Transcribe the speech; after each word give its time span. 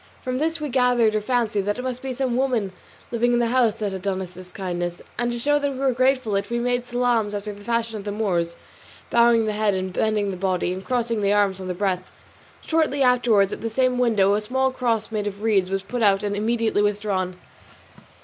From 0.23 0.39
this 0.39 0.59
we 0.59 0.69
gathered 0.69 1.13
or 1.13 1.21
fancied 1.21 1.61
that 1.67 1.77
it 1.77 1.83
must 1.83 2.01
be 2.01 2.11
some 2.11 2.35
woman 2.35 2.71
living 3.11 3.33
in 3.33 3.37
that 3.37 3.49
house 3.51 3.75
that 3.75 3.91
had 3.91 4.01
done 4.01 4.19
us 4.19 4.31
this 4.31 4.51
kindness, 4.51 4.99
and 5.19 5.31
to 5.31 5.37
show 5.37 5.59
that 5.59 5.71
we 5.73 5.77
were 5.77 5.91
grateful 5.93 6.31
for 6.31 6.39
it, 6.39 6.49
we 6.49 6.57
made 6.57 6.87
salaams 6.87 7.35
after 7.35 7.53
the 7.53 7.63
fashion 7.63 7.99
of 7.99 8.03
the 8.03 8.11
Moors, 8.11 8.55
bowing 9.11 9.45
the 9.45 9.51
head, 9.51 9.93
bending 9.93 10.31
the 10.31 10.37
body, 10.37 10.73
and 10.73 10.83
crossing 10.85 11.21
the 11.21 11.33
arms 11.33 11.61
on 11.61 11.67
the 11.67 11.75
breast. 11.75 12.01
Shortly 12.65 13.03
afterwards 13.03 13.51
at 13.53 13.61
the 13.61 13.69
same 13.69 13.99
window 13.99 14.33
a 14.33 14.41
small 14.41 14.71
cross 14.71 15.11
made 15.11 15.27
of 15.27 15.43
reeds 15.43 15.69
was 15.69 15.83
put 15.83 16.01
out 16.01 16.23
and 16.23 16.35
immediately 16.35 16.81
withdrawn. 16.81 17.35